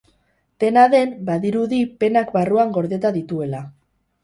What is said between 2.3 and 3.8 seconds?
barruan gordeta dituela.